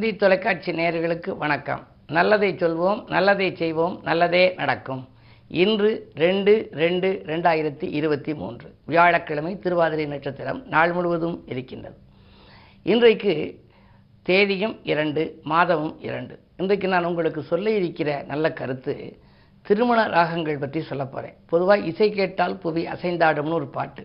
தந்தி 0.00 0.16
தொலைக்காட்சி 0.16 0.70
நேயர்களுக்கு 0.72 1.30
வணக்கம். 1.40 1.80
நல்லதை 2.16 2.48
சொல்வோம் 2.60 3.00
நல்லதை 3.08 3.48
செய்வோம் 3.54 3.96
நல்லதே 4.02 4.52
நடக்கும். 4.60 5.02
இன்று 5.48 5.90
ரெண்டு 6.22 6.52
ரெண்டு 6.82 7.08
ரெண்டாயிரத்தி 7.26 7.86
இருபத்தி 7.98 8.34
மூன்று. 8.34 8.68
வியாழக்கிழமை 8.86 9.58
திருவாதிரை 9.58 10.06
நட்சத்திரம் 10.06 10.60
நாள் 10.74 10.92
முழுவதும் 10.92 11.36
இருக்கின்றது. 11.46 11.98
இன்றைக்கு 12.82 13.34
தேதியும் 14.22 14.76
இரண்டு 14.82 15.24
மாதமும் 15.52 15.94
இரண்டு. 16.08 16.38
இன்றைக்கு 16.56 16.88
நான் 16.88 17.04
உங்களுக்கு 17.04 17.42
சொல்ல 17.42 17.70
இருக்கிற 17.70 18.24
நல்ல 18.32 18.52
கருத்து 18.52 18.96
திருமண 19.62 20.06
ராகங்கள் 20.16 20.62
பற்றி 20.64 20.82
சொல்ல 20.82 21.04
போகிறேன் 21.06 21.36
பொதுவாக 21.46 21.86
இசை 21.92 22.10
கேட்டால் 22.10 22.58
புவி 22.64 22.84
அசைந்தாடும்னு 22.96 23.60
ஒரு 23.60 23.68
பாட்டு. 23.78 24.04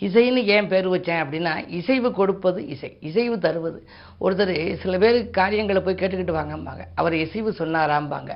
இசைன்னு 0.00 0.44
ஏன் 0.44 0.68
பேர் 0.68 0.88
வச்சேன் 0.88 1.22
அப்படின்னா 1.24 1.54
இசைவு 1.68 2.12
கொடுப்பது 2.12 2.66
இசை 2.66 2.96
இசைவு 3.00 3.38
தருவது. 3.38 3.88
ஒருத்தர் 4.20 4.74
சில 4.74 4.98
பேர் 4.98 5.30
காரியங்களை 5.30 5.82
போய் 5.82 5.94
கேட்டுக்கிட்டு 5.94 6.36
வாங்கம்பாங்க. 6.40 6.84
அவர் 6.94 7.14
இசைவு 7.14 7.54
சொன்னாராம்பாங்க. 7.58 8.30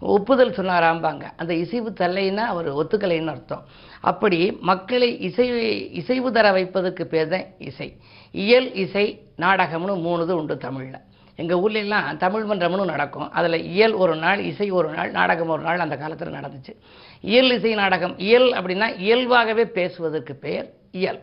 ஒப்புதல் 0.00 0.50
சொன்னாராம்பாங்க. 0.50 1.22
அந்த 1.36 1.54
இசைவு 1.54 1.90
தல்லைன்னா 1.90 2.44
அவர் 2.52 2.74
ஒத்துக்கலைன்னு 2.74 3.26
அர்த்தம். 3.26 3.64
அப்படி 4.00 4.58
மக்களை 4.60 5.20
இசை 5.20 5.46
இசைவு 5.92 6.32
தர 6.32 6.52
வைப்பதற்கு 6.52 7.06
பேர் 7.06 7.28
தான் 7.28 7.44
இசை. 7.58 7.96
இயல் 8.30 8.74
இசை 8.74 9.22
நாடகம்னு 9.38 9.94
மூணுது 10.06 10.30
உண்டு 10.30 10.56
தமிழில். 10.56 11.00
எங்கள் 11.36 11.58
ஊர்லெல்லாம் 11.58 12.16
தமிழ் 12.16 12.42
மன்றம்னு 12.42 12.84
நடக்கும். 12.84 13.32
அதில் 13.32 13.64
இயல் 13.64 13.92
ஒரு 13.92 14.16
நாள் 14.16 14.38
இசை 14.38 14.70
ஒரு 14.70 14.88
நாள் 14.88 15.10
நாடகம் 15.10 15.48
ஒரு 15.48 15.62
நாள் 15.62 15.78
அந்த 15.78 15.96
காலத்தில் 15.96 16.36
நடந்துச்சு. 16.38 16.74
இயல் 17.20 17.50
இசை 17.50 17.74
நாடகம். 17.74 18.18
இயல் 18.18 18.52
அப்படின்னா 18.52 18.98
இயல்பாகவே 18.98 19.64
பேசுவதற்கு 19.66 20.34
பெயர் 20.34 20.70
இயல். 21.00 21.20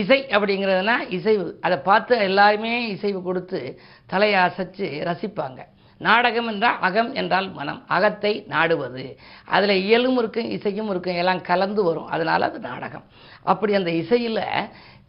இசை 0.00 0.18
அப்படிங்கிறதுனா 0.36 0.96
இசைவு. 1.16 1.46
அதை 1.66 1.76
பார்த்து 1.88 2.14
எல்லாருமே 2.28 2.72
இசைவு 2.94 3.20
கொடுத்து 3.22 3.60
தலையை 4.12 4.38
அசைச்சு 4.46 4.88
ரசிப்பாங்க. 5.08 5.60
நாடகம் 6.06 6.48
என்றால் 6.50 6.78
அகம் 6.88 7.10
என்றால் 7.20 7.48
மனம். 7.56 7.80
அகத்தை 7.96 8.32
நாடுவது. 8.54 9.04
அதில் 9.56 9.74
இயலும் 9.86 10.18
இருக்கும் 10.20 10.48
இசையும் 10.56 10.90
இருக்கும் 10.92 11.18
எல்லாம் 11.22 11.42
கலந்து 11.50 11.82
வரும். 11.88 12.08
அதனால் 12.14 12.46
அது 12.48 12.60
நாடகம். 12.70 13.04
அப்படி 13.52 13.74
அந்த 13.80 13.92
இசையில் 14.02 14.42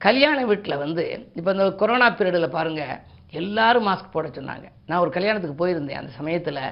கல்யாண 0.07 0.37
வீட்டில் 0.49 0.81
வந்து 0.83 1.05
இப்போ 1.39 1.49
இந்த 1.55 1.67
கொரோனா 1.81 2.09
பீரியடில் 2.09 2.55
பாருங்கள் 2.57 2.99
எல்லாரும் 3.41 3.87
மாஸ்க் 3.87 4.13
போட 4.15 4.27
சொன்னாங்க. 4.27 4.67
நான் 4.89 5.03
ஒரு 5.03 5.11
கல்யாணத்துக்கு 5.17 5.61
போயிருந்தேன் 5.61 6.01
அந்த 6.01 6.11
சமயத்தில். 6.19 6.63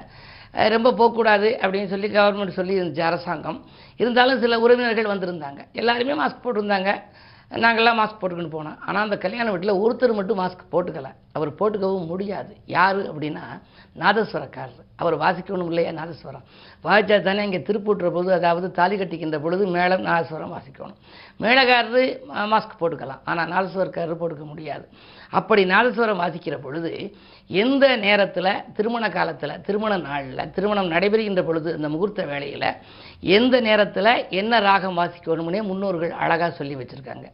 ரொம்ப 0.52 0.92
போகக்கூடாது 0.92 1.58
அப்படின்னு 1.62 1.86
சொல்லி 1.86 2.08
கவர்மெண்ட் 2.08 2.58
சொல்லி 2.58 2.80
இருந்துச்சு 2.80 3.00
அரசாங்கம். 3.00 3.64
இருந்தாலும் 3.96 4.40
சில 4.40 4.60
உறவினர்கள் 4.60 5.12
வந்திருந்தாங்க. 5.12 5.60
எல்லாருமே 5.72 6.12
மாஸ்க் 6.12 6.44
போட்டிருந்தாங்க. 6.44 6.92
நாங்கள்லாம் 7.50 7.98
மாஸ்க் 8.00 8.18
போட்டுக்கின்னு 8.20 8.56
போனோம். 8.56 8.78
ஆனால் 8.86 9.02
அந்த 9.02 9.16
கல்யாண 9.18 9.50
வீட்டில் 9.50 9.80
ஒருத்தர் 9.82 10.14
மட்டும் 10.14 10.38
மாஸ்க் 10.38 10.70
போட்டுக்கல. 10.72 11.08
அவர் 11.32 11.50
போட்டுக்கவும் 11.50 12.06
முடியாது. 12.06 12.56
யார் 12.66 12.98
அப்படின்னா 13.10 13.44
நாதஸ்வரக்காரர். 13.98 14.84
அவர் 14.96 15.16
வாசிக்கணும் 15.18 15.66
இல்லையா 15.66 15.90
நாதஸ்வரம்? 15.90 16.44
வாசித்தா 16.84 17.22
தானே 17.22 17.42
இங்கே 17.44 17.58
திருப்பூட்டுற 17.58 18.10
பொழுது 18.10 18.32
அதாவது 18.32 18.70
தாலி 18.70 18.96
கட்டிக்கின்ற 18.96 19.38
பொழுது 19.42 19.66
மேளம் 19.66 20.04
நாதஸ்வரம் 20.04 20.54
வாசிக்கணும். 20.56 20.98
மேளக்காரரு 21.40 22.04
மாஸ்க் 22.52 22.78
போட்டுக்கலாம். 22.80 23.22
ஆனால் 23.24 23.50
நாதஸ்வரக்காரர் 23.50 24.20
போட்டுக்க 24.22 24.44
முடியாது. 24.44 24.88
அப்படி 25.30 25.62
நாதஸ்வரம் 25.64 26.22
வாசிக்கிற 26.22 26.56
பொழுது 26.62 26.90
எந்த 27.46 27.84
நேரத்தில் 27.96 28.48
திருமண 28.76 29.04
காலத்தில் 29.08 29.60
திருமண 29.60 29.96
நாளில் 29.96 30.50
திருமணம் 30.50 30.90
நடைபெறுகின்ற 30.90 31.42
பொழுது 31.42 31.76
இந்த 31.76 31.88
முகூர்த்த 31.88 32.24
வேளையில் 32.26 32.66
எந்த 33.20 33.60
நேரத்தில் 33.60 34.10
என்ன 34.40 34.60
ராகம் 34.60 34.98
வாசிக்கணும்னே 34.98 35.60
முன்னோர்கள் 35.62 36.10
அழகாக 36.10 36.50
சொல்லி 36.50 36.74
வச்சுருக்காங்க. 36.74 37.26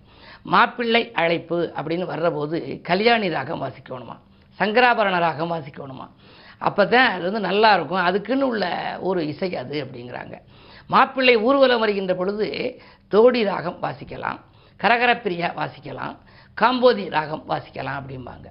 மாப்பிள்ளை 0.42 1.03
அழைப்பு 1.12 1.72
அப்படின்னு 1.77 2.06
வர்றபோது 2.12 2.80
கல்யாணி 2.80 3.28
ராகம் 3.28 3.62
வாசிக்கணுமா? 3.62 4.16
சங்கராபரண 4.60 5.19
ராகம் 5.19 5.53
வாசிக்கணுமா? 5.53 6.06
அப்போ 6.58 6.87
தான் 6.87 7.10
அது 7.12 7.25
வந்து 7.25 7.41
நல்லா 7.41 7.75
இருக்கும். 7.75 8.04
அதுக்குன்னு 8.09 8.47
உள்ள 8.47 8.66
ஒரு 9.00 9.26
இசை 9.26 9.56
அது 9.56 9.76
அப்படிங்கிறாங்க. 9.84 10.37
மாப்பிள்ளை 10.87 11.37
ஊர்வலம் 11.37 11.82
வருகின்ற 11.84 12.15
பொழுது 12.15 12.47
தோடி 13.12 13.44
ராகம் 13.44 13.78
வாசிக்கலாம். 13.82 14.41
கரகரப்பிரியா 14.82 15.48
வாசிக்கலாம் 15.60 16.16
காம்போதி 16.60 17.04
ராகம் 17.10 17.44
வாசிக்கலாம் 17.48 17.98
அப்படிம்பாங்க. 18.00 18.47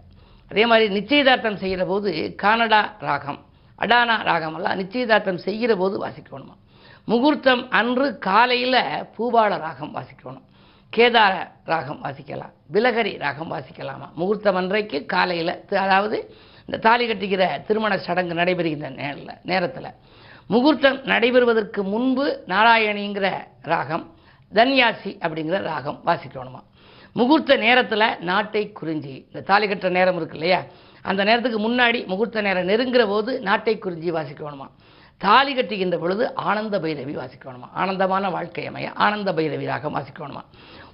அதே 0.52 0.66
மாதிரி 0.66 0.94
நிச்சயதார்த்தம் 0.98 1.60
செய்கிற 1.62 1.86
போது 1.86 2.36
கானடா 2.44 2.82
ராகம் 3.00 3.40
அடானா 3.80 4.16
ராகமெல்லாம் 4.30 4.80
நிச்சயதார்த்தம் 4.82 5.44
செய்கிற 5.46 5.76
போது 5.76 5.96
வாசிக்கணுமா? 6.06 6.56
முகூர்த்தம் 7.08 7.70
அன்று 7.70 8.18
காலையில் 8.18 8.82
பூபால 9.16 9.58
ராகம் 9.60 9.96
வாசிக்கணும் 9.96 10.46
கேதார 10.94 11.34
ராகம் 11.66 12.02
வாசிக்கலாம் 12.04 12.54
பிலகரி 12.74 13.14
ராகம் 13.18 13.52
வாசிக்கலாமா? 13.52 14.08
முகூர்த்தம் 14.16 14.56
அன்றைக்கு 14.56 15.06
காலையில் 15.06 15.54
அதாவது 15.86 16.18
இந்த 16.66 16.78
தாலி 16.78 17.06
கட்டிக்கிற 17.08 17.66
திருமண 17.68 17.98
சடங்கு 17.98 18.34
நடைபெறுகின்ற 18.34 18.90
நேரில் 18.90 19.40
நேரத்தில். 19.44 19.90
முகூர்த்தம் 20.50 20.98
நடைபெறுவதற்கு 21.12 21.82
முன்பு 21.84 22.26
நாராயணிங்கிற 22.48 23.28
ராகம் 23.62 24.06
தன்யாசி 24.56 25.12
அப்படிங்கிற 25.26 25.62
ராகம் 25.62 26.02
வாசிக்கணுமா? 26.06 26.62
முகூர்த்த 27.14 27.58
நேரத்தில் 27.58 28.08
நாட்டை 28.20 28.72
குறிஞ்சி. 28.72 29.16
இந்த 29.26 29.42
தாலி 29.42 29.68
கட்டுற 29.68 29.90
நேரம் 29.90 30.16
இருக்கு 30.16 30.38
இல்லையா? 30.38 30.64
அந்த 31.02 31.24
நேரத்துக்கு 31.24 31.60
முன்னாடி 31.60 32.06
முகூர்த்த 32.06 32.42
நேரம் 32.42 32.68
நெருங்குற 32.68 33.08
போது 33.08 33.40
நாட்டை 33.40 33.78
குறிஞ்சி 33.78 34.12
வாசிக்கணுமா? 34.12 34.68
தாலி 35.18 35.52
கட்டுகின்ற 35.56 35.98
பொழுது 35.98 36.36
ஆனந்த 36.36 36.80
பைரவி 36.80 37.16
வாசிக்கணுமா? 37.18 37.68
ஆனந்தமான 37.74 38.30
வாழ்க்கை 38.30 38.66
அமைய 38.66 38.92
ஆனந்த 38.94 39.34
பைரவி 39.34 39.66
ராகம் 39.66 39.96
வாசிக்கணுமா? 39.96 40.42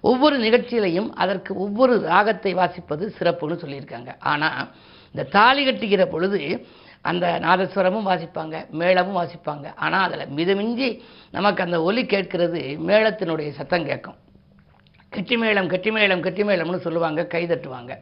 ஒவ்வொரு 0.01 0.37
நிகழ்ச்சியிலையும் 0.37 1.09
அதற்கு 1.13 1.55
ஒவ்வொரு 1.55 1.99
ராகத்தை 1.99 2.55
வாசிப்பது 2.55 3.13
சிறப்புன்னு 3.19 3.57
சொல்லியிருக்காங்க. 3.63 4.15
ஆனால் 4.19 4.69
இந்த 5.13 5.29
தாலி 5.29 5.61
கட்டுகிற 5.65 6.05
பொழுது 6.05 6.67
அந்த 7.01 7.39
நாதஸ்வரமும் 7.41 8.09
வாசிப்பாங்க 8.09 8.55
மேளமும் 8.71 9.19
வாசிப்பாங்க. 9.21 9.75
ஆனால் 9.75 10.05
அதில் 10.07 10.33
மிதமிஞ்சி 10.39 10.89
நமக்கு 11.31 11.63
அந்த 11.63 11.81
ஒலி 11.81 12.05
கேட்கிறது 12.05 12.61
மேளத்தினுடைய 12.87 13.49
சத்தம் 13.49 13.85
கேட்கும். 13.85 14.17
கெட்டிமேளம் 15.15 15.69
கெட்டிமேளம் 15.71 16.21
கெட்டிமேளம்னு 16.25 16.83
சொல்லுவாங்க 16.85 17.21
கைதட்டுவாங்க. 17.33 17.93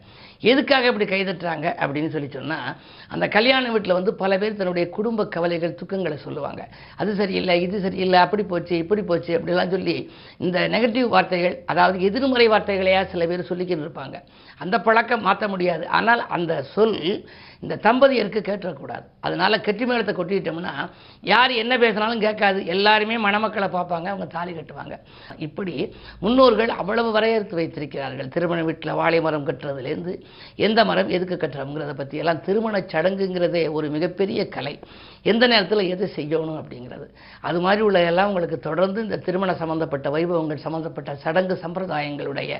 எதுக்காக 0.51 0.89
இப்படி 0.89 1.05
கைதட்டுறாங்க 1.11 1.67
அப்படின்னு 1.83 2.11
சொல்லி 2.15 2.29
சொன்னால் 2.35 2.67
அந்த 3.13 3.25
கல்யாண 3.35 3.71
வீட்டில் 3.73 3.95
வந்து 3.97 4.11
பல 4.21 4.37
பேர் 4.41 4.59
தன்னுடைய 4.59 4.85
குடும்ப 4.97 5.25
கவலைகள் 5.35 5.75
துக்கங்களை 5.79 6.17
சொல்லுவாங்க. 6.25 6.61
அது 7.01 7.11
சரியில்லை 7.21 7.55
இது 7.65 7.77
சரியில்லை 7.85 8.19
அப்படி 8.25 8.43
போச்சு 8.51 8.75
இப்படி 8.83 9.03
போச்சு 9.09 9.31
அப்படிலாம் 9.37 9.73
சொல்லி 9.75 9.97
இந்த 10.45 10.59
நெகட்டிவ் 10.75 11.09
வார்த்தைகள் 11.15 11.57
அதாவது 11.73 11.99
எதிர்மறை 12.09 12.47
வார்த்தைகளையா 12.53 13.01
சில 13.13 13.25
பேர் 13.31 13.49
சொல்லிக்கிட்டு 13.51 13.85
இருப்பாங்க. 13.85 14.17
அந்த 14.63 14.75
பழக்கம் 14.87 15.25
மாற்ற 15.27 15.47
முடியாது. 15.53 15.83
ஆனால் 15.99 16.23
அந்த 16.37 16.53
சொல் 16.75 16.97
இந்த 17.63 17.75
தம்பதியருக்கு 17.85 18.41
கேட்டக்கூடாது. 18.49 19.05
அதனால் 19.25 19.63
கெட்டிமேளத்தை 19.67 20.13
கொட்டிட்டோம்னா 20.17 20.73
யார் 21.33 21.51
என்ன 21.63 21.73
பேசினாலும் 21.83 22.23
கேட்காது. 22.25 22.59
எல்லாருமே 22.75 23.15
மணமக்களை 23.25 23.67
பார்ப்பாங்க 23.77 24.07
அவங்க 24.13 24.27
தாலி 24.37 24.53
கட்டுவாங்க. 24.53 24.95
இப்படி 25.47 25.75
முன்னோர்கள் 26.23 26.71
அவ்வளோ 26.79 26.98
அவ்வளவு 26.99 27.17
வரையறுத்து 27.17 27.55
வைத்திருக்கிறார்கள். 27.59 28.29
திருமண 28.33 28.59
வீட்டில் 28.67 28.97
வாழை 28.99 29.19
மரம் 29.25 29.45
கட்டுறதுலேருந்து 29.47 30.13
எந்த 30.67 30.79
மரம் 30.89 31.11
எதுக்கு 31.15 31.35
கட்டுறோங்கிறத 31.35 31.93
பற்றி 31.99 32.17
எல்லாம் 32.21 32.41
திருமண 32.47 32.77
சடங்குங்கிறதே 32.93 33.61
ஒரு 33.77 33.87
மிகப்பெரிய 33.95 34.41
கலை. 34.55 34.73
எந்த 35.31 35.43
நேரத்தில் 35.51 35.89
எது 35.93 36.05
செய்யணும் 36.15 36.59
அப்படிங்கிறது. 36.61 37.07
அது 37.47 37.59
மாதிரி 37.65 37.81
உள்ள 37.87 37.99
எல்லாம் 38.11 38.29
உங்களுக்கு 38.31 38.59
தொடர்ந்து 38.69 38.99
இந்த 39.07 39.19
திருமண 39.27 39.53
சம்பந்தப்பட்ட 39.61 40.09
வைபவங்கள் 40.15 40.63
சம்பந்தப்பட்ட 40.65 41.15
சடங்கு 41.25 41.57
சம்பிரதாயங்களுடைய 41.63 42.51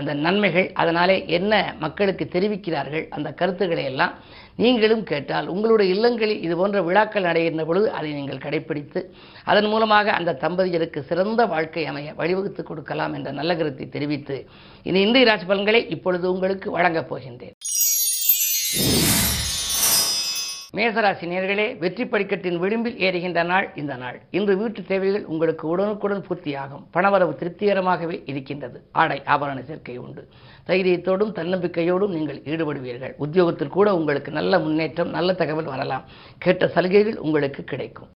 அந்த 0.00 0.14
நன்மைகள் 0.26 0.68
அதனாலே 0.82 1.16
என்ன 1.38 1.52
மக்களுக்கு 1.84 2.26
தெரிவிக்கிறார்கள் 2.36 3.06
அந்த 3.18 3.28
கருத்துக்களை 3.40 3.84
எல்லாம் 3.92 4.14
நீங்களும் 4.62 5.04
கேட்டால் 5.10 5.50
உங்களுடைய 5.52 5.94
இல்லங்களில் 5.94 6.42
இது 6.46 6.54
போன்ற 6.56 6.78
விழாக்கள் 6.88 7.26
நடைகின்ற 7.28 7.64
பொழுது 7.64 7.86
அதை 7.98 8.08
நீங்கள் 8.12 8.42
கடைப்பிடித்து 8.44 9.00
அதன் 9.50 9.68
மூலமாக 9.72 10.12
அந்த 10.12 10.36
தம்பதியருக்கு 10.44 11.02
சிறந்த 11.10 11.44
வாழ்க்கை 11.52 11.84
அமைய 11.90 12.14
வழிவகுத்து 12.20 12.62
கொடுக்கலாம் 12.62 13.14
என்ற 13.18 13.30
நல்ல 13.32 13.54
கருத்தை 13.56 13.88
தெரிவித்து 13.96 14.38
இனி 14.86 15.00
இந்திய 15.06 15.28
ராசி 15.30 15.46
பலன்களை 15.46 15.82
இப்பொழுது 15.96 16.26
உங்களுக்கு 16.34 16.68
வழங்கப் 16.76 17.10
போகின்றேன். 17.12 17.56
மேசராசி 20.76 21.26
நேர்களே 21.30 21.64
வெற்றி 21.78 22.04
படிக்கட்டின் 22.06 22.58
விளிம்பில் 22.58 22.98
ஏறுகின்ற 22.98 23.42
நாள் 23.42 23.66
இந்த 23.74 23.94
நாள். 23.96 24.18
இன்று 24.30 24.56
வீட்டு 24.56 24.82
தேவைகள் 24.90 25.24
உங்களுக்கு 25.24 25.64
உடனுக்குடன் 25.68 26.22
பூர்த்தியாகும். 26.26 26.84
பணவரவு 26.94 27.32
திருப்திகரமாகவே 27.40 28.16
இருக்கின்றது. 28.30 28.78
ஆடை 28.92 29.22
ஆபரண 29.26 29.64
சேர்க்கை 29.64 29.96
உண்டு. 29.96 30.28
தைரியத்தோடும் 30.68 31.34
தன்னம்பிக்கையோடும் 31.38 32.14
நீங்கள் 32.16 32.40
ஈடுபடுவீர்கள். 32.52 33.14
உத்தியோகத்தில் 33.16 33.74
கூட 33.78 33.94
உங்களுக்கு 33.94 34.32
நல்ல 34.32 34.58
முன்னேற்றம் 34.58 35.10
நல்ல 35.10 35.32
தகவல் 35.32 35.72
வரலாம். 35.74 36.06
கேட்ட 36.38 36.68
சலுகைகள் 36.68 37.18
உங்களுக்கு 37.18 37.64
கிடைக்கும். 37.64 38.08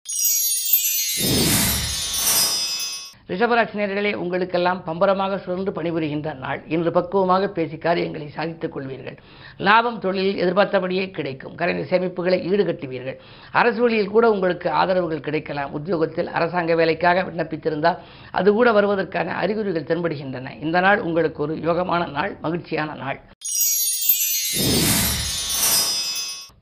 ரிஷபராசினியர்களே 3.28 4.14
உங்களுக்கெல்லாம் 4.14 4.82
பம்பரமாக 4.86 5.36
சுழன்று 5.38 5.72
பணிபுரிகின்ற 5.72 6.34
நாள். 6.38 6.62
இன்று 6.68 6.90
பக்குவமாக 6.90 7.48
பேசி 7.48 7.76
காரியங்களை 7.78 8.28
சாதித்துக் 8.28 8.76
கொள்வீர்கள். 8.76 9.16
லாபம் 9.56 9.98
தொழிலில் 9.98 10.36
எதிர்பார்த்தபடியே 10.36 11.10
கிடைக்கும். 11.10 11.54
கரைந்த 11.54 11.84
சேமிப்புகளை 11.90 12.38
ஈடுகட்டுவீர்கள். 12.50 13.18
அரசு 13.52 13.80
வழியில் 13.80 14.12
கூட 14.16 14.30
உங்களுக்கு 14.30 14.70
ஆதரவுகள் 14.70 15.26
கிடைக்கலாம். 15.28 15.72
உத்தியோகத்தில் 15.72 16.28
அரசாங்க 16.28 16.74
வேலைக்காக 16.74 17.22
விண்ணப்பித்திருந்தால் 17.22 17.98
அது 18.30 18.52
கூட 18.52 18.72
வருவதற்கான 18.72 19.34
அறிகுறிகள் 19.42 19.88
தென்படுகின்றன. 19.90 20.60
இந்த 20.60 20.80
நாள் 20.80 21.00
உங்களுக்கு 21.00 21.42
ஒரு 21.42 21.54
யோகமான 21.54 22.10
நாள் 22.10 22.36
மகிழ்ச்சியான 22.42 22.94
நாள். 22.94 23.20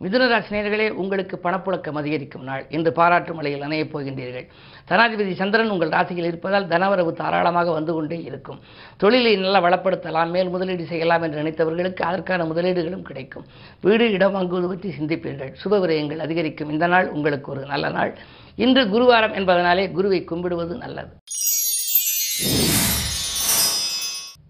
மிதுனராசினியர்களே 0.02 0.90
உங்களுக்கு 0.90 1.40
பணப்புழக்கம் 1.42 1.98
அதிகரிக்கும் 2.00 2.42
நாள். 2.42 2.66
இன்று 2.68 2.92
பாராட்டு 2.92 3.34
மலையில் 3.34 3.60
அணையப் 3.60 3.92
போகின்றீர்கள். 3.92 4.46
தனாதிபதி 4.88 5.32
சந்திரன் 5.32 5.70
உங்கள் 5.70 5.88
ராசியில் 5.88 6.24
இருப்பதால் 6.24 6.66
தனவரவு 6.66 7.12
தாராளமாக 7.12 7.70
வந்து 7.70 7.92
கொண்டே 7.92 8.22
இருக்கும். 8.22 8.58
தொழிலை 8.96 9.36
நல்லா 9.36 9.60
வளப்படுத்தலாம் 9.62 10.30
மேல் 10.30 10.48
முதலீடு 10.48 10.84
செய்யலாம் 10.84 11.22
என்று 11.22 11.42
நினைத்தவர்களுக்கு 11.42 12.00
அதற்கான 12.00 12.44
முதலீடுகளும் 12.44 13.02
கிடைக்கும். 13.02 13.46
வீடு 13.80 14.10
இடம் 14.10 14.34
வாங்குவது 14.34 14.68
பற்றி 14.68 14.94
சிந்திப்பீர்கள். 15.00 15.54
சுப 15.64 15.78
விரயங்கள் 15.84 16.24
அதிகரிக்கும். 16.26 16.70
இந்த 16.70 16.86
நாள் 16.86 17.10
உங்களுக்கு 17.10 17.50
ஒரு 17.50 17.64
நல்ல 17.66 17.88
நாள். 17.88 18.18
இன்று 18.56 18.84
குருவாரம் 18.84 19.36
என்பதனாலே 19.40 19.90
குருவை 19.90 20.24
கும்பிடுவது 20.24 20.76
நல்லது. 20.76 21.12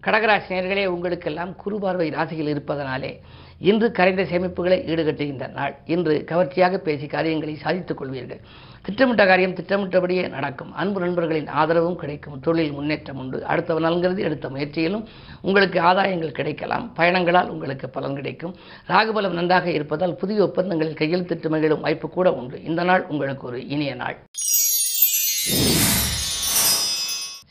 கடகராசி 0.05 0.49
நேர்களே 0.49 0.85
உங்களுக்கெல்லாம் 0.85 1.55
குருபார்வை 1.55 2.09
ராசியில் 2.09 2.47
இருப்பதனாலே 2.47 3.21
இன்று 3.69 3.91
கரைந்த 3.91 4.23
சேமிப்புகளை 4.23 4.77
ஈடுகட்டுகின்ற 4.93 5.51
நாள். 5.57 5.75
இன்று 5.85 6.23
கவர்ச்சியாக 6.23 6.77
பேசி 6.77 7.05
காரியங்களை 7.05 7.55
சாதித்துக் 7.55 7.99
கொள்வீர்கள். 8.01 8.39
திட்டமிட்ட 8.81 9.25
காரியம் 9.25 9.53
திட்டமிட்டபடியே 9.53 10.29
நடக்கும். 10.29 10.73
அன்பு 10.73 10.99
நண்பர்களின் 10.99 11.47
ஆதரவும் 11.47 11.95
கிடைக்கும். 11.95 12.39
தொழில் 12.39 12.71
முன்னேற்றம் 12.71 13.17
உண்டு. 13.17 13.43
அடுத்தவன் 13.47 13.85
நலங்கிறது 13.87 14.19
எடுத்த 14.19 14.49
முயற்சியிலும் 14.49 15.05
உங்களுக்கு 15.41 15.79
ஆதாயங்கள் 15.81 16.37
கிடைக்கலாம். 16.39 16.93
பயணங்களால் 16.93 17.49
உங்களுக்கு 17.49 17.89
பலன் 17.89 18.15
கிடைக்கும். 18.15 18.55
ராகுபலம் 18.87 19.37
நன்றாக 19.39 19.71
இருப்பதால் 19.71 20.15
புதிய 20.15 20.41
ஒப்பந்தங்களில் 20.43 20.99
கையெழுத்திட்டு 21.03 21.49
மகிழும் 21.49 21.81
வாய்ப்பு 21.81 22.09
கூட 22.09 22.33
உண்டு. 22.33 22.63
இந்த 22.63 22.83
நாள் 22.83 23.05
உங்களுக்கு 23.07 23.47
ஒரு 23.47 23.67
இனிய 23.67 23.95
நாள். 23.95 24.17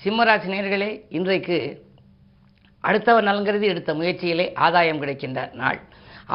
சிம்மராசி 0.05 0.51
நேர்களே 0.53 0.91
இன்றைக்கு 1.09 1.59
அடுத்தவர் 2.81 3.25
நலங்கிறது 3.25 3.67
எடுத்த 3.73 3.95
முயற்சியிலே 3.95 4.55
ஆதாயம் 4.55 4.99
கிடைக்கின்ற 4.99 5.51
நாள். 5.55 5.81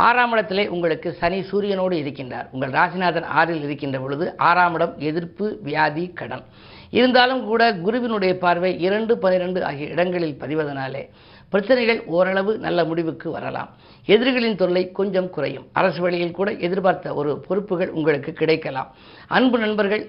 ஆறாம் 0.05 0.31
இடத்திலே 0.31 0.63
உங்களுக்கு 0.67 1.09
சனி 1.19 1.39
சூரியனோடு 1.49 1.95
இருக்கின்றார். 2.03 2.47
உங்கள் 2.51 2.73
ராசிநாதன் 2.77 3.27
ஆறில் 3.39 3.63
இருக்கின்ற 3.63 3.99
பொழுது 3.99 4.25
ஆறாம் 4.49 4.73
இடம் 4.73 4.93
எதிர்ப்பு 5.09 5.45
வியாதி 5.61 6.03
கடன். 6.19 6.43
இருந்தாலும் 6.89 7.41
கூட 7.45 7.61
குருவினுடைய 7.85 8.37
பார்வை 8.37 8.71
இரண்டு 8.87 9.17
பனிரெண்டு 9.17 9.59
ஆகிய 9.69 9.87
இடங்களில் 9.95 10.37
பதிவதனாலே 10.41 11.03
பிரச்சனைகள் 11.49 11.99
ஓரளவு 12.05 12.57
நல்ல 12.57 12.83
முடிவுக்கு 12.83 13.27
வரலாம். 13.31 13.69
எதிரிகளின் 14.05 14.59
தொல்லை 14.61 14.83
கொஞ்சம் 14.91 15.29
குறையும். 15.29 15.67
அரசு 15.73 16.01
வழியில் 16.01 16.37
கூட 16.39 16.51
எதிர்பார்த்த 16.67 17.13
ஒரு 17.13 17.31
பொறுப்புகள் 17.47 17.89
உங்களுக்கு 17.89 18.33
கிடைக்கலாம். 18.33 18.91
அன்பு 19.27 19.59
நண்பர்கள் 19.59 20.05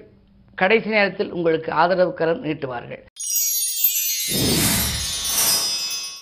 கடைசி 0.55 0.89
நேரத்தில் 0.89 1.31
உங்களுக்கு 1.31 1.71
ஆதரவு 1.71 2.13
கரம் 2.13 2.43
நீட்டுவார்கள். 2.43 3.03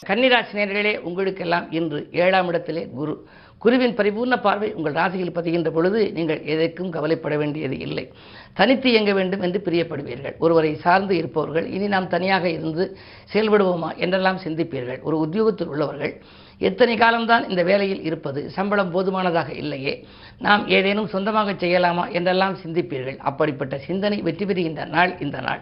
கன்னிராசி 0.10 0.54
நேர்களே 0.58 0.92
உங்களுக்கெல்லாம் 1.08 1.66
இன்று 1.72 2.00
ஏழாம் 2.12 2.48
இடத்திலே 2.48 2.84
குரு. 3.00 3.16
குருவின் 3.62 3.95
பரிபூர்ண 3.95 4.42
பார்வை 4.42 4.74
உங்கள் 4.74 4.94
ராசியில் 4.94 5.31
பதிகின்ற 5.31 5.69
பொழுது 5.71 6.12
நீங்கள் 6.12 6.42
எதற்கும் 6.44 6.92
கவலைப்பட 6.92 7.38
வேண்டியது 7.38 7.80
இல்லை. 7.80 8.12
தனித்து 8.54 8.89
இயங்க 8.89 9.13
வேண்டும் 9.13 9.42
என்று 9.42 9.62
பிரியப்படுவீர்கள். 9.65 10.36
ஒருவரை 10.39 10.75
சார்ந்து 10.75 11.15
இருப்பவர்கள் 11.15 11.65
இனி 11.65 11.88
நாம் 11.88 12.07
தனியாக 12.07 12.50
இருந்து 12.50 12.98
செயல்படுவோமா? 13.33 13.95
என்றெல்லாம் 13.95 14.39
சிந்திப்பீர்கள். 14.44 15.01
ஒரு 15.01 15.18
உத்தியோகத்தில் 15.19 15.68
உள்ளவர்கள் 15.68 16.21
எத்தனை 16.57 16.98
காலம்தான் 16.98 17.50
இந்த 17.50 17.63
வேலையில் 17.63 18.04
இருப்பது? 18.04 18.50
சம்பளம் 18.50 18.92
போதுமானதாக 18.92 19.54
இல்லையே. 19.54 20.06
நாம் 20.39 20.68
ஏதேனும் 20.68 21.07
சொந்தமாக 21.07 21.51
செய்யலாமா? 21.51 22.12
என்றெல்லாம் 22.12 22.57
சிந்திப்பீர்கள். 22.65 23.18
அப்படிப்பட்ட 23.18 23.77
சிந்தனை 23.77 24.21
வெற்றி 24.21 24.45
பெறுகின்ற 24.45 24.86
நாள் 24.86 25.19
இந்த 25.19 25.39
நாள். 25.42 25.62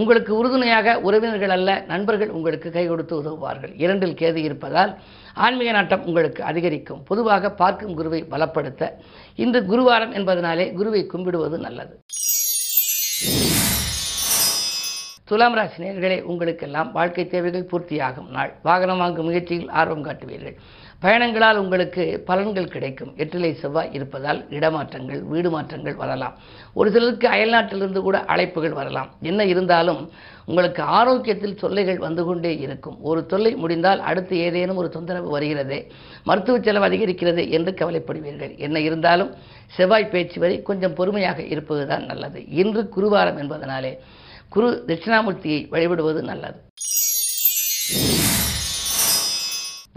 உங்களுக்கு 0.00 0.32
உறுதுணையாக 0.36 0.96
உறவினர்கள் 1.00 1.52
அல்ல 1.56 1.70
நண்பர்கள் 1.86 2.30
உங்களுக்கு 2.38 2.68
கை 2.70 2.84
கொடுத்து 2.86 3.14
உதவுவார்கள். 3.22 3.72
இரண்டில் 3.84 4.18
கேது 4.20 4.40
இருப்பதால் 4.48 4.92
ஆன்மீக 5.34 5.72
நாட்டம் 5.72 6.04
உங்களுக்கு 6.04 6.42
அதிகரிக்கும். 6.50 7.02
பொதுவாக 7.04 7.50
பார்க்கும் 7.62 7.94
குருவை 7.94 8.20
பலப்படுத்த 8.30 8.92
இன்று 9.44 9.60
குருவாரம் 9.70 10.14
என்பதனாலே 10.18 10.66
குருவை 10.78 11.02
கும்பிடுவது 11.12 11.58
நல்லது. 11.66 11.94
துலாம் 15.28 15.54
ராசி 15.54 15.78
நேர்களே 15.82 16.16
உங்களுக்கெல்லாம் 16.30 16.92
வாழ்க்கை 16.92 17.26
தேவைகள் 17.26 17.68
பூர்த்தியாகும் 17.70 18.30
நாள். 18.36 18.50
வாகனம் 18.62 18.98
வாங்கும் 18.98 19.24
முயற்சியில் 19.24 19.70
ஆர்வம் 19.80 20.04
காட்டுவீர்கள். 20.04 20.56
பயணங்களால் 21.04 21.58
உங்களுக்கு 21.62 22.02
பலன்கள் 22.28 22.70
கிடைக்கும். 22.74 23.10
எட்டிலை 23.22 23.50
செவ்வாய் 23.62 23.90
இருப்பதால் 23.92 24.40
இடமாற்றங்கள் 24.50 25.20
வீடு 25.32 25.50
மாற்றங்கள் 25.50 25.96
வரலாம். 26.02 26.36
ஒரு 26.74 26.88
சிலருக்கு 26.94 27.26
அயல்நாட்டிலிருந்து 27.28 28.00
கூட 28.06 28.18
அழைப்புகள் 28.28 28.76
வரலாம். 28.78 29.10
என்ன 29.20 29.44
இருந்தாலும் 29.44 30.00
உங்களுக்கு 30.46 30.82
ஆரோக்கியத்தில் 30.82 31.58
தொல்லைகள் 31.62 32.00
வந்து 32.06 32.24
கொண்டே 32.24 32.52
இருக்கும். 32.56 32.96
ஒரு 33.00 33.26
தொல்லை 33.26 33.52
முடிந்தால் 33.54 34.00
அடுத்து 34.00 34.36
ஏதேனும் 34.36 34.76
ஒரு 34.76 34.88
தொந்தரவு 34.88 35.28
வருகிறதே 35.36 35.80
மருத்துவ 36.24 36.58
செலவு 36.60 36.88
அதிகரிக்கிறது 36.88 37.44
என்று 37.50 37.72
கவலைப்படுவீர்கள். 37.72 38.56
என்ன 38.58 38.80
இருந்தாலும் 38.80 39.32
செவ்வாய் 39.76 40.12
பேச்சு 40.16 40.40
வரை 40.40 40.62
கொஞ்சம் 40.62 40.94
பொறுமையாக 40.94 41.42
இருப்பதுதான் 41.42 42.04
நல்லது. 42.04 42.40
இன்று 42.62 42.82
குருவாரம் 42.96 43.40
என்பதனாலே 43.44 43.94
குரு 44.48 44.84
தட்சிணாமூர்த்தியை 44.86 45.62
வழிபடுவது 45.68 46.22
நல்லது. 46.22 46.58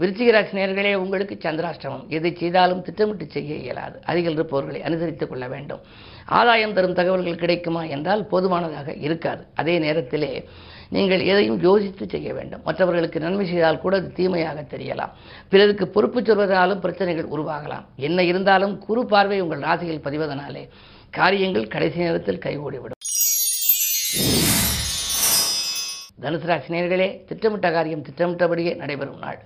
விருச்சிக 0.00 0.30
ராசி 0.30 0.56
நேர்களே 0.58 0.94
உங்களுக்கு 0.94 1.38
சந்திராஷ்டமம். 1.40 2.08
எதை 2.08 2.30
செய்தாலும் 2.38 2.82
திட்டமிட்டு 2.82 3.26
செய்ய 3.30 3.54
இயலாது. 3.54 4.00
அருகில் 4.04 4.32
இருப்பவர்களை 4.32 4.80
அனுசரித்துக் 4.80 5.26
கொள்ள 5.26 5.48
வேண்டும். 5.48 5.80
ஆதாயம் 6.26 6.74
தரும் 6.76 6.94
தகவல்கள் 6.94 7.40
கிடைக்குமா 7.42 7.84
என்றால் 7.84 8.26
போதுமானதாக 8.26 8.94
இருக்காது. 8.94 9.46
அதே 9.54 9.78
நேரத்திலே 9.78 10.48
நீங்கள் 10.88 11.20
எதையும் 11.20 11.62
யோசித்து 11.62 12.08
செய்ய 12.08 12.34
வேண்டும். 12.34 12.60
மற்றவர்களுக்கு 12.64 13.20
நன்மை 13.20 13.46
செய்தால் 13.46 13.80
கூட 13.80 13.96
அது 13.96 14.12
தீமையாக 14.12 14.60
தெரியலாம். 14.60 15.12
பிறருக்கு 15.48 15.88
பொறுப்பு 15.88 16.20
சொல்வதனாலும் 16.20 16.80
பிரச்சனைகள் 16.80 17.32
உருவாகலாம். 17.36 17.84
என்ன 17.96 18.22
இருந்தாலும் 18.22 18.78
குறு 18.78 19.06
பார்வை 19.06 19.40
உங்கள் 19.40 19.60
ராசியில் 19.60 20.04
பதிவதனாலே 20.04 20.68
காரியங்கள் 21.10 21.66
கடைசி 21.66 21.98
நேரத்தில் 21.98 22.44
கைகூடிவிடும். 22.46 23.00
தனுசு 26.22 26.46
ராசினியர்களே 26.52 27.24
திட்டமிட்ட 27.24 27.70
காரியம் 27.70 28.02
திட்டமிட்டபடியே 28.02 28.76
நடைபெறும் 28.76 29.18
நாள். 29.18 29.38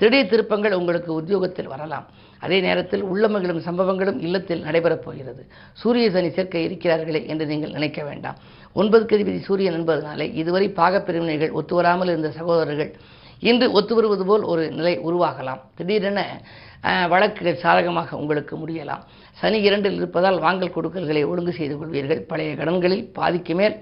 திடீர் 0.00 0.30
திருப்பங்கள் 0.32 0.78
உங்களுக்கு 0.80 1.10
உத்தியோகத்தில் 1.20 1.70
வரலாம். 1.72 2.06
அதே 2.44 2.58
நேரத்தில் 2.60 3.04
உள்ளமகளும் 3.12 3.62
சம்பவங்களும் 3.68 4.18
இல்லத்தில் 4.26 4.64
நடைபெறப் 4.66 5.04
போகிறது. 5.04 5.42
சூரிய 5.80 6.08
சனி 6.10 6.30
சேர்க்க 6.36 6.66
இருக்கிறார்களே 6.66 7.20
என்று 7.32 7.46
நீங்கள் 7.52 7.76
நினைக்க 7.76 8.02
வேண்டாம். 8.08 8.38
ஒன்பது 8.80 9.04
கதிபதி 9.10 9.40
சூரியன் 9.48 9.76
என்பதனாலே 9.78 10.26
இதுவரை 10.40 10.68
பாகப்பிரிவினைகள் 10.80 11.54
ஒத்துவராமல் 11.60 12.12
இருந்த 12.14 12.30
சகோதரர்கள் 12.30 12.92
இன்று 13.48 13.66
ஒத்து 13.78 13.92
வருவது 13.94 14.24
போல் 14.28 14.44
ஒரு 14.52 14.62
நிலை 14.78 14.94
உருவாகலாம். 15.08 15.60
திடீரென 15.78 16.20
வழக்குகள் 17.12 17.60
சாதகமாக 17.62 18.16
உங்களுக்கு 18.16 18.54
முடியலாம். 18.56 19.02
சனி 19.40 19.58
இரண்டில் 19.68 19.98
இருப்பதால் 20.00 20.38
வாங்கல் 20.44 20.74
கொடுக்கல்களை 20.76 21.22
ஒழுங்கு 21.30 21.52
செய்து 21.58 21.74
கொள்வீர்கள். 21.76 22.20
பழைய 22.30 22.52
கடன்களில் 22.60 23.04
பாதிக்கு 23.18 23.54
மேல் 23.60 23.76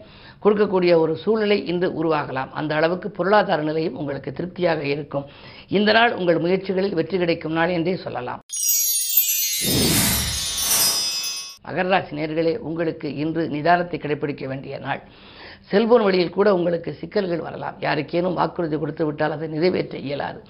கொடுக்கக்கூடிய 0.44 0.92
ஒரு 1.02 1.12
சூழ்நிலை 1.22 1.58
இன்று 1.72 1.88
உருவாகலாம். 2.00 2.50
அந்த 2.60 2.72
அளவுக்கு 2.78 3.10
பொருளாதார 3.18 3.60
நிலையும் 3.68 3.98
உங்களுக்கு 4.02 4.32
திருப்தியாக 4.38 4.82
இருக்கும். 4.94 5.26
இந்த 5.78 5.90
நாள் 5.98 6.16
உங்கள் 6.20 6.42
முயற்சிகளில் 6.44 6.98
வெற்றி 7.00 7.18
கிடைக்கும் 7.22 7.56
நாள் 7.58 7.74
என்றே 7.78 7.96
சொல்லலாம். 8.06 8.42
மகர 11.68 11.88
ராசி 11.92 12.12
நேர்களே 12.16 12.52
உங்களுக்கு 12.68 13.08
இன்று 13.22 13.44
நிதானத்தை 13.54 13.98
கடைபிடிக்க 14.00 14.44
வேண்டிய 14.50 14.74
நாள். 14.84 15.00
செல்போன் 15.70 16.04
வழியில் 16.06 16.34
கூட 16.36 16.48
உங்களுக்கு 16.56 16.90
சிக்கல்கள் 16.98 17.44
வரலாம். 17.46 17.76
யாருக்கேனும் 17.84 18.36
வாக்குறுதி 18.40 18.76
கொடுத்து 18.82 19.04
விட்டால் 19.06 19.34
அதை 19.36 19.46
நிறைவேற்ற 19.54 19.96
இயலாது. 20.08 20.40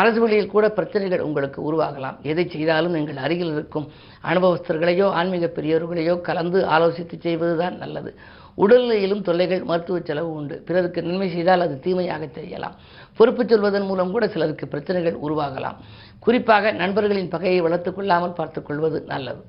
அரசு 0.00 0.18
வழியில் 0.22 0.52
கூட 0.54 0.66
பிரச்சனைகள் 0.76 1.24
உங்களுக்கு 1.26 1.60
உருவாகலாம். 1.68 2.16
எதை 2.30 2.44
செய்தாலும் 2.54 2.94
நீங்கள் 2.96 3.20
அருகில் 3.24 3.52
இருக்கும் 3.56 3.86
அனுபவஸ்தர்களையோ 4.30 5.08
ஆன்மீக 5.20 5.50
பெரியவர்களையோ 5.56 6.14
கலந்து 6.28 6.60
ஆலோசித்து 6.76 7.18
செய்வதுதான் 7.26 7.76
நல்லது. 7.82 8.12
உடல்நிலையிலும் 8.56 9.22
தொல்லைகள் 9.22 9.62
மருத்துவ 9.62 10.00
செலவு 10.04 10.32
உண்டு. 10.32 10.62
பிறருக்கு 10.66 11.02
நன்மை 11.02 11.30
செய்தால் 11.30 11.60
அது 11.60 11.78
தீமையாக 11.78 12.24
தெரியலாம். 12.24 12.74
பொறுப்பு 13.16 13.48
சொல்வதன் 13.48 13.86
மூலம் 13.86 14.10
கூட 14.10 14.28
சிலருக்கு 14.28 14.68
பிரச்சனைகள் 14.68 15.16
உருவாகலாம். 15.22 15.76
குறிப்பாக 16.18 16.72
நண்பர்களின் 16.72 17.28
பகையை 17.28 17.60
வளர்த்துக் 17.60 17.94
கொள்ளாமல் 17.94 18.32
பார்த்துக் 18.32 18.66
கொள்வது 18.66 19.04
நல்லது. 19.06 19.44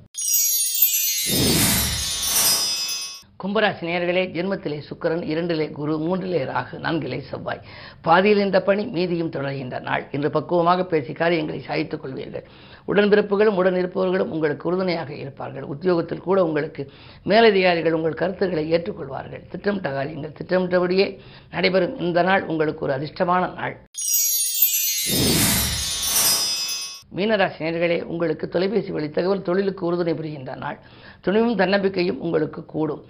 கும்பராசி 3.43 3.85
நேர்களே 3.85 4.25
ஜென்மத்திலே 4.25 4.81
சுக்கரன் 4.89 5.23
இரண்டிலே 5.23 5.71
குரு 5.71 5.97
மூன்றிலே 5.97 6.45
ராகு 6.45 6.79
நான்கிலே 6.79 7.19
செவ்வாய். 7.19 7.61
பாதியில் 8.01 8.37
இந்த 8.37 8.61
பணி 8.61 8.85
மீதியும் 8.85 9.31
தொடர்கின்ற 9.31 9.81
நாள். 9.81 10.07
இன்று 10.11 10.29
பக்குவமாக 10.29 10.85
பேசி 10.85 11.13
காரியங்களை 11.13 11.61
சாய்த்துக் 11.61 12.05
கொள்வீர்கள். 12.05 12.43
உடன்பிறப்புகளும் 12.87 13.59
உடன் 13.61 13.75
இருப்பவர்களும் 13.75 14.31
உங்களுக்கு 14.31 14.67
உறுதுணையாக 14.69 15.13
இருப்பார்கள். 15.13 15.63
உத்தியோகத்தில் 15.63 16.25
கூட 16.27 16.45
உங்களுக்கு 16.45 16.91
மேலதிகாரிகள் 17.23 17.93
உங்கள் 17.93 18.13
கருத்துக்களை 18.13 18.71
ஏற்றுக்கொள்வார்கள். 18.71 19.43
திட்டமிட்ட 19.49 19.91
காரியங்கள் 19.91 20.37
திட்டமிட்டபடியே 20.41 21.19
நடைபெறும். 21.51 21.99
இந்த 21.99 22.21
நாள் 22.21 22.45
உங்களுக்கு 22.45 22.85
ஒரு 22.85 22.93
அதிர்ஷ்டமான 22.93 23.53
நாள். 23.55 23.77
மீனராசி 27.17 27.59
நேர்களே 27.63 27.97
உங்களுக்கு 28.11 28.45
தொலைபேசி 28.53 28.91
வழி 28.95 29.07
தகவல் 29.09 29.47
தொழிலுக்கு 29.47 29.83
உறுதுணை 29.89 30.13
புரிகின்ற 30.19 30.53
நாள் 30.63 30.77
துணிவும் 31.25 31.59
தன்னம்பிக்கையும் 31.59 32.21
உங்களுக்கு 32.25 32.61
கூடும். 32.73 33.03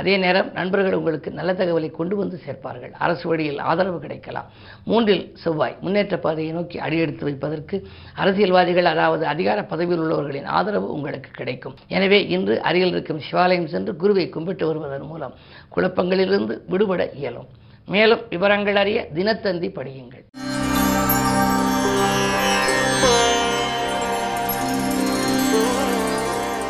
அதே 0.00 0.14
நேரம் 0.22 0.48
நண்பர்கள் 0.58 0.96
உங்களுக்கு 0.98 1.30
நல்ல 1.38 1.52
தகவலை 1.52 1.90
கொண்டு 1.90 2.14
வந்து 2.16 2.36
சேர்ப்பார்கள். 2.44 2.92
அரசு 3.04 3.24
வழியில் 3.28 3.60
ஆதரவு 3.70 3.98
கிடைக்கலாம். 4.04 4.48
மூன்றில் 4.90 5.24
செவ்வாய் 5.42 5.76
முன்னேற்ற 5.84 6.16
பாதையை 6.18 6.52
நோக்கி 6.58 6.78
அடியெடுத்து 6.86 7.24
வைப்பதற்கு 7.28 7.78
அரசியல்வாதிகள் 8.22 8.90
அதாவது 8.94 9.26
அதிகார 9.26 9.58
பதவியில் 9.72 10.02
உள்ளவர்களின் 10.04 10.50
ஆதரவு 10.58 10.88
உங்களுக்கு 10.96 11.30
கிடைக்கும். 11.30 11.76
எனவே 11.96 12.20
இன்று 12.36 12.56
அருகில் 12.70 12.94
இருக்கும் 12.96 13.24
சிவாலயம் 13.30 13.72
சென்று 13.74 13.94
குருவை 13.96 14.28
கும்பிட்டு 14.28 14.66
வருவதன் 14.66 15.08
மூலம் 15.12 15.36
குழப்பங்களிலிருந்து 15.76 16.56
விடுபட 16.66 17.10
இயலும். 17.22 17.50
மேலும் 17.86 18.24
விவரங்கள் 18.34 18.80
அறிய 18.84 19.00
தினத்தந்தி 19.14 19.70
படியுங்கள். 19.78 20.26